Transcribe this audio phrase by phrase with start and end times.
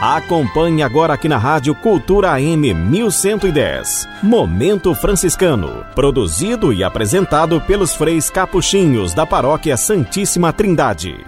[0.00, 4.08] Acompanhe agora aqui na Rádio Cultura AM 1110.
[4.22, 5.84] Momento Franciscano.
[5.92, 11.18] Produzido e apresentado pelos freis capuchinhos da Paróquia Santíssima Trindade.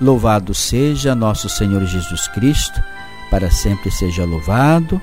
[0.00, 2.82] Louvado seja nosso Senhor Jesus Cristo,
[3.30, 5.00] para sempre seja louvado.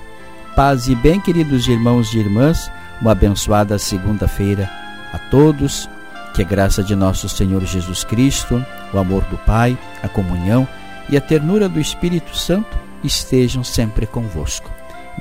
[0.53, 2.69] Paz e bem, queridos irmãos e irmãs,
[2.99, 4.69] uma abençoada segunda-feira
[5.13, 5.89] a todos.
[6.35, 8.61] Que a graça de nosso Senhor Jesus Cristo,
[8.93, 10.67] o amor do Pai, a comunhão
[11.09, 14.69] e a ternura do Espírito Santo estejam sempre convosco.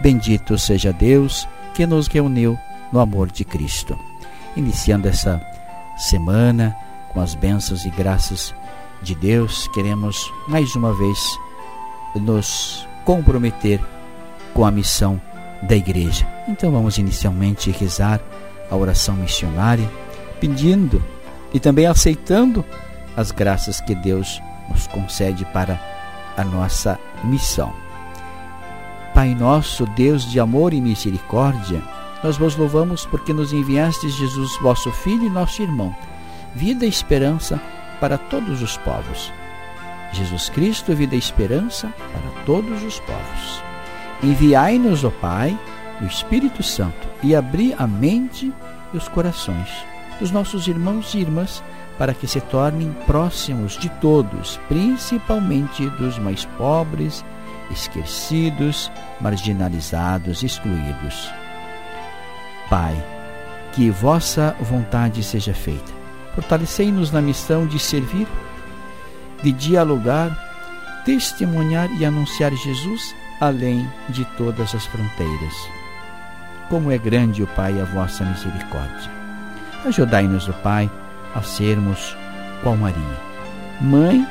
[0.01, 2.59] Bendito seja Deus que nos reuniu
[2.93, 3.99] no amor de Cristo.
[4.57, 5.41] Iniciando essa
[5.97, 6.77] semana
[7.13, 8.55] com as bênçãos e graças
[9.03, 11.19] de Deus, queremos mais uma vez
[12.15, 13.81] nos comprometer
[14.55, 15.21] com a missão
[15.62, 16.27] da igreja.
[16.49, 18.21] Então vamos inicialmente rezar
[18.71, 19.91] a oração missionária,
[20.41, 21.03] pedindo
[21.53, 22.65] e também aceitando
[23.17, 25.92] as graças que Deus nos concede para
[26.36, 27.72] a nossa missão.
[29.14, 31.83] Pai nosso, Deus de amor e misericórdia,
[32.25, 35.94] nós vos louvamos porque nos enviastes Jesus, vosso Filho e nosso irmão,
[36.55, 37.60] vida e esperança
[38.00, 39.33] para todos os povos.
[40.12, 43.62] Jesus Cristo, vida e esperança para todos os povos.
[44.22, 45.58] Enviai-nos, ó Pai,
[46.00, 48.53] o Espírito Santo e abri a mente
[48.92, 49.69] e os corações
[50.22, 51.62] dos nossos irmãos e irmãs
[51.98, 57.25] para que se tornem próximos de todos, principalmente dos mais pobres,
[57.71, 58.91] esquecidos,
[59.21, 61.31] marginalizados, excluídos.
[62.69, 62.97] Pai,
[63.73, 65.93] que vossa vontade seja feita.
[66.34, 68.27] Fortalecei-nos na missão de servir,
[69.43, 75.55] de dialogar, testemunhar e anunciar Jesus além de todas as fronteiras.
[76.69, 79.11] Como é grande, o Pai, a vossa misericórdia.
[79.84, 80.89] Ajudai-nos, o Pai,
[81.34, 82.16] a sermos
[82.62, 83.20] qual Maria,
[83.80, 84.27] mãe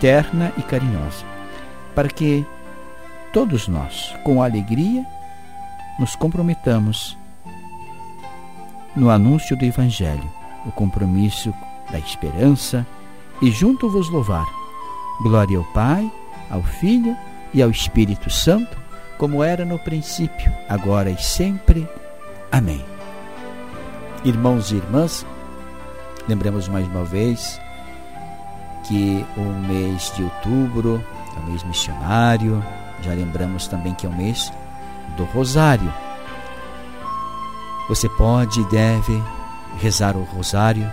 [0.00, 1.24] terna e carinhosa,
[1.94, 2.46] para que
[3.32, 5.04] todos nós, com alegria,
[5.98, 7.16] nos comprometamos
[8.94, 10.30] no anúncio do Evangelho,
[10.64, 11.52] o compromisso
[11.90, 12.86] da esperança
[13.40, 14.46] e junto vos louvar.
[15.22, 16.10] Glória ao Pai,
[16.50, 17.16] ao Filho
[17.52, 18.76] e ao Espírito Santo,
[19.18, 21.88] como era no princípio, agora e sempre.
[22.50, 22.84] Amém.
[24.24, 25.26] Irmãos e irmãs,
[26.28, 27.60] Lembramos mais uma vez
[28.82, 31.04] que o mês de outubro
[31.36, 32.64] é o mês missionário,
[33.00, 34.52] já lembramos também que é o mês
[35.16, 35.92] do Rosário.
[37.88, 39.22] Você pode e deve
[39.80, 40.90] rezar o Rosário,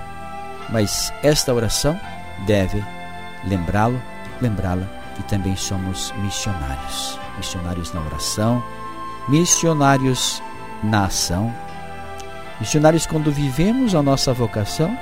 [0.69, 1.99] mas esta oração
[2.45, 2.83] deve
[3.43, 3.99] lembrá-lo,
[4.39, 7.19] lembrá-la que também somos missionários.
[7.37, 8.63] Missionários na oração,
[9.27, 10.43] missionários
[10.83, 11.51] na ação,
[12.59, 14.95] missionários quando vivemos a nossa vocação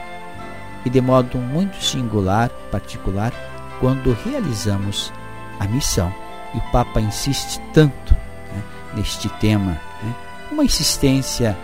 [0.86, 3.34] e de modo muito singular, particular,
[3.80, 5.12] quando realizamos
[5.60, 6.14] a missão.
[6.54, 8.64] E o Papa insiste tanto né,
[8.96, 10.16] neste tema, né,
[10.52, 11.58] uma insistência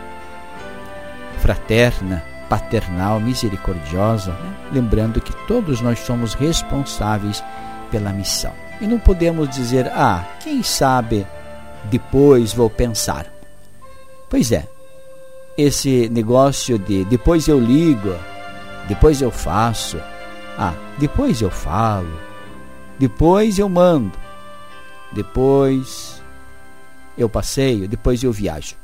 [1.39, 7.43] fraterna, paternal, misericordiosa, né, lembrando que todos nós somos responsáveis
[7.91, 8.53] pela missão.
[8.79, 11.25] E não podemos dizer, ah, quem sabe
[11.85, 13.25] depois vou pensar.
[14.29, 14.67] Pois é,
[15.57, 18.13] esse negócio de depois eu ligo,
[18.87, 19.99] depois eu faço,
[20.57, 22.19] ah, depois eu falo,
[22.97, 24.17] depois eu mando,
[25.11, 26.21] depois
[27.17, 28.75] eu passeio, depois eu viajo.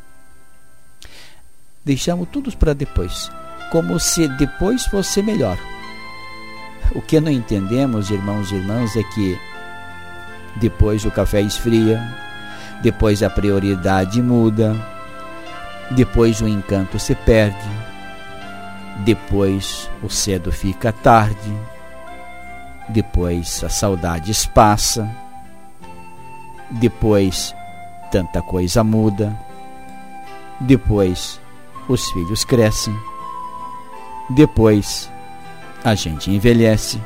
[1.86, 3.32] Deixamos tudo para depois,
[3.72, 5.58] como se depois fosse melhor.
[6.94, 9.40] O que não entendemos, irmãos e irmãs, é que
[10.58, 12.02] depois o café esfria,
[12.82, 14.76] depois a prioridade muda,
[15.92, 17.93] depois o encanto se perde
[19.00, 21.52] depois o cedo fica tarde,
[22.90, 25.10] depois a saudade passa,
[26.72, 27.56] depois
[28.12, 29.38] tanta coisa muda,
[30.60, 31.40] depois
[31.88, 32.96] os filhos crescem,
[34.30, 35.10] depois
[35.84, 37.02] a gente envelhece,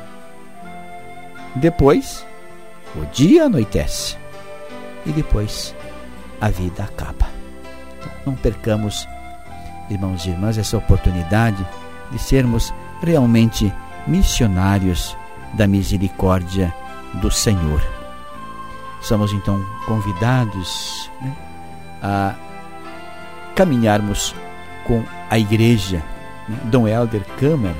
[1.56, 2.26] depois
[2.96, 4.16] o dia anoitece.
[5.06, 5.74] E depois
[6.40, 7.28] a vida acaba.
[7.98, 9.08] Então, não percamos
[9.90, 11.66] irmãos e irmãs, essa oportunidade
[12.10, 13.72] de sermos realmente
[14.06, 15.16] missionários
[15.54, 16.74] da misericórdia
[17.14, 17.82] do Senhor.
[19.00, 21.36] Somos então convidados né,
[22.02, 22.34] a
[23.54, 24.34] caminharmos
[24.84, 26.02] com a igreja.
[26.48, 26.58] Né?
[26.64, 27.76] Dom Helder Câmara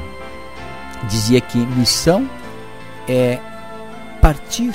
[1.09, 2.29] dizia que missão
[3.09, 3.39] é
[4.21, 4.75] partir,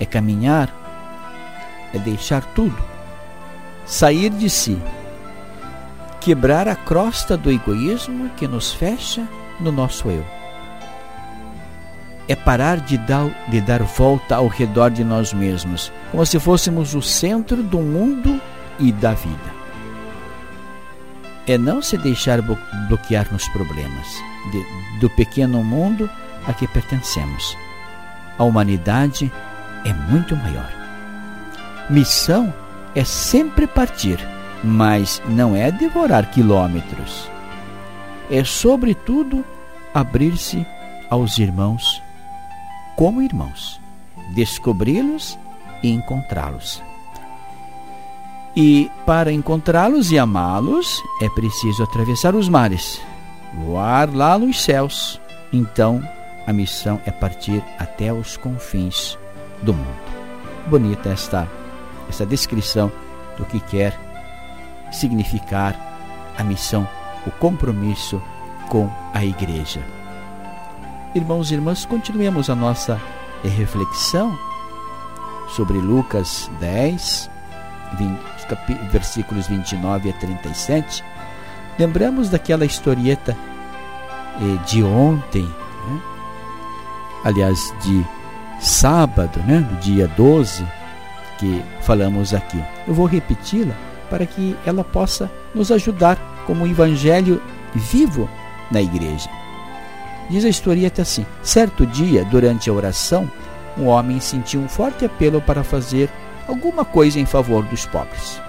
[0.00, 0.72] é caminhar,
[1.92, 2.76] é deixar tudo,
[3.86, 4.80] sair de si
[6.24, 9.28] quebrar a crosta do egoísmo que nos fecha
[9.60, 10.24] no nosso eu.
[12.26, 16.94] é parar de dar, de dar volta ao redor de nós mesmos, como se fôssemos
[16.94, 18.40] o centro do mundo
[18.78, 19.54] e da vida.
[21.46, 22.40] É não se deixar
[22.88, 24.06] bloquear nos problemas
[24.50, 26.08] de, do pequeno mundo
[26.46, 27.54] a que pertencemos.
[28.38, 29.30] A humanidade
[29.84, 30.72] é muito maior.
[31.90, 32.54] Missão
[32.94, 34.18] é sempre partir,
[34.64, 37.30] mas não é devorar quilômetros.
[38.30, 39.44] É, sobretudo,
[39.92, 40.66] abrir-se
[41.10, 42.02] aos irmãos
[42.96, 43.80] como irmãos,
[44.34, 45.38] descobri-los
[45.82, 46.82] e encontrá-los.
[48.56, 53.00] E para encontrá-los e amá-los é preciso atravessar os mares,
[53.52, 55.20] voar lá nos céus.
[55.52, 56.00] Então
[56.46, 59.18] a missão é partir até os confins
[59.62, 60.14] do mundo.
[60.68, 61.48] Bonita esta,
[62.08, 62.92] esta descrição
[63.36, 63.98] do que quer
[64.94, 65.76] significar
[66.36, 66.88] a missão,
[67.26, 68.20] o compromisso
[68.68, 69.80] com a igreja.
[71.14, 73.00] Irmãos e irmãs, continuemos a nossa
[73.42, 74.36] reflexão
[75.48, 77.30] sobre Lucas 10,
[77.98, 78.20] 20,
[78.90, 81.04] versículos 29 a 37.
[81.78, 83.36] Lembramos daquela historieta
[84.40, 86.00] eh, de ontem, né?
[87.24, 88.04] aliás, de
[88.60, 89.60] sábado, né?
[89.80, 90.66] dia 12,
[91.38, 92.62] que falamos aqui.
[92.86, 96.16] Eu vou repeti-la para que ela possa nos ajudar
[96.46, 97.42] como um evangelho
[97.74, 98.30] vivo
[98.70, 99.28] na igreja.
[100.30, 103.28] Diz a historieta assim: certo dia, durante a oração,
[103.76, 106.08] um homem sentiu um forte apelo para fazer
[106.46, 108.40] alguma coisa em favor dos pobres.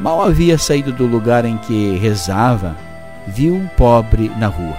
[0.00, 2.76] Mal havia saído do lugar em que rezava,
[3.24, 4.76] viu um pobre na rua.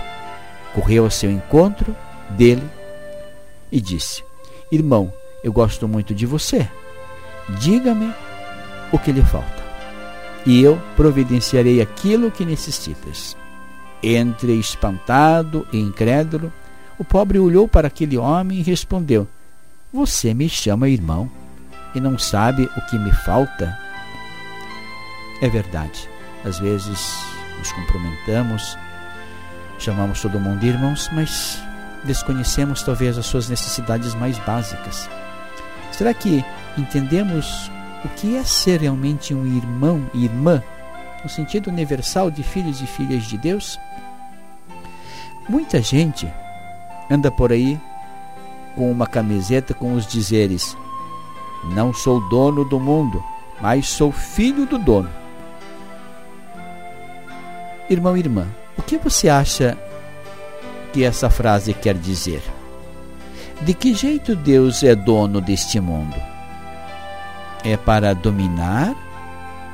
[0.75, 1.95] Correu ao seu encontro
[2.31, 2.69] dele
[3.72, 4.22] e disse:
[4.69, 6.68] Irmão, eu gosto muito de você.
[7.57, 8.13] Diga-me
[8.92, 9.56] o que lhe falta,
[10.48, 13.36] e eu providenciarei aquilo que necessitas.
[14.02, 16.54] Entre espantado e incrédulo,
[16.98, 19.28] o pobre olhou para aquele homem e respondeu:
[19.92, 21.30] Você me chama irmão
[21.94, 23.78] e não sabe o que me falta?
[25.42, 26.10] É verdade.
[26.46, 27.14] Às vezes
[27.58, 28.78] nos cumprimentamos,
[29.78, 31.62] chamamos todo mundo de irmãos, mas
[32.06, 35.10] desconhecemos talvez as suas necessidades mais básicas.
[35.92, 36.46] Será que
[36.78, 37.70] entendemos
[38.06, 40.64] o que é ser realmente um irmão e irmã
[41.24, 43.80] no sentido universal de filhos e filhas de Deus?
[45.50, 46.32] Muita gente
[47.10, 47.80] anda por aí
[48.76, 50.78] com uma camiseta com os dizeres:
[51.74, 53.24] Não sou dono do mundo,
[53.62, 55.10] mas sou filho do dono.
[57.90, 58.46] Irmão e irmã,
[58.78, 59.78] o que você acha
[60.94, 62.42] que essa frase quer dizer?
[63.62, 66.37] De que jeito Deus é dono deste mundo?
[67.63, 68.95] É para dominar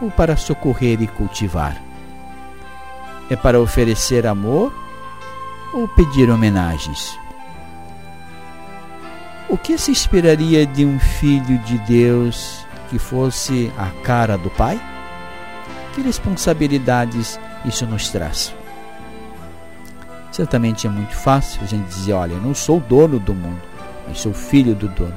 [0.01, 1.77] ou para socorrer e cultivar?
[3.29, 4.73] É para oferecer amor
[5.73, 7.17] ou pedir homenagens?
[9.49, 14.81] O que se esperaria de um filho de Deus que fosse a cara do Pai?
[15.93, 18.53] Que responsabilidades isso nos traz?
[20.31, 23.61] Certamente é muito fácil a gente dizer: olha, eu não sou dono do mundo,
[24.07, 25.13] mas sou filho do dono.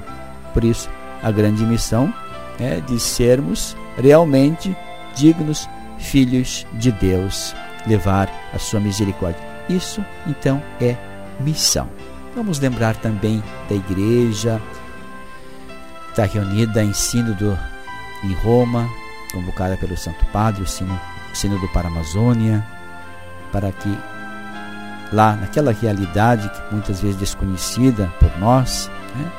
[0.53, 0.91] Por isso,
[1.23, 2.13] a grande missão
[2.59, 4.77] é de sermos realmente
[5.15, 5.69] dignos
[5.99, 7.55] filhos de Deus,
[7.87, 9.41] levar a sua misericórdia.
[9.69, 10.97] Isso então é
[11.41, 11.89] missão.
[12.35, 14.61] Vamos lembrar também da igreja,
[16.11, 17.59] está reunida em Sínodo
[18.25, 18.89] em Roma,
[19.33, 21.01] convocada pelo Santo Padre, o Sínodo,
[21.33, 22.67] Sínodo para a Amazônia,
[23.53, 23.99] para que
[25.13, 29.33] lá naquela realidade que muitas vezes desconhecida por nós, né,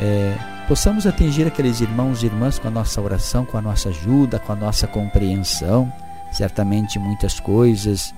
[0.00, 4.38] é, possamos atingir aqueles irmãos e irmãs com a nossa oração, com a nossa ajuda,
[4.38, 5.92] com a nossa compreensão.
[6.32, 8.14] Certamente muitas coisas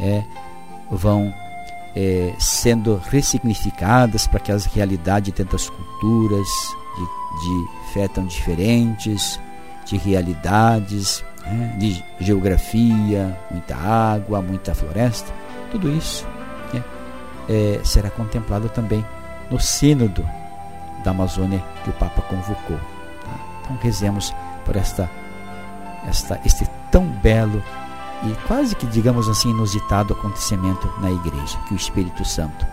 [0.00, 0.22] é,
[0.90, 1.32] vão
[1.96, 6.46] é, sendo ressignificadas para aquelas realidades de tantas culturas,
[6.96, 9.40] de, de fé tão diferentes,
[9.86, 15.32] de realidades, né, de geografia, muita água, muita floresta,
[15.70, 16.26] tudo isso
[16.72, 16.84] né,
[17.48, 19.04] é, será contemplado também
[19.50, 20.24] no Sínodo
[21.02, 22.76] da Amazônia que o Papa convocou.
[22.76, 23.30] Tá?
[23.62, 25.10] Então rezemos por esta,
[26.06, 27.62] esta, este tão belo
[28.24, 31.58] e quase que, digamos assim, inusitado acontecimento na igreja.
[31.66, 32.66] Que o Espírito Santo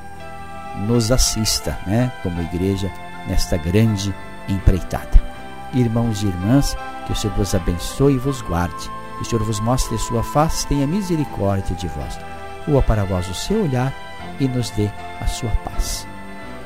[0.87, 2.91] nos assista, né, como igreja,
[3.27, 4.13] nesta grande
[4.47, 5.29] empreitada.
[5.73, 8.89] Irmãos e irmãs, que o Senhor vos abençoe e vos guarde.
[9.17, 12.19] Que o Senhor vos mostre sua face, tenha misericórdia de vós.
[12.65, 13.93] Rua para vós o seu olhar
[14.39, 16.07] e nos dê a sua paz.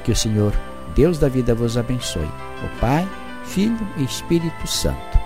[0.03, 0.53] Que o Senhor,
[0.95, 2.29] Deus da vida, vos abençoe.
[2.63, 3.07] O Pai,
[3.45, 5.19] Filho e Espírito Santo.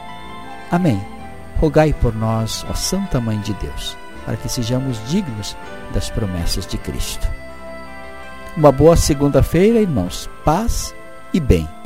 [0.71, 1.17] Amém
[1.59, 5.55] rogai por nós, ó Santa Mãe de Deus, para que sejamos dignos
[5.93, 7.27] das promessas de Cristo.
[8.55, 10.29] Uma boa segunda-feira, irmãos.
[10.43, 10.95] Paz
[11.33, 11.76] e bem.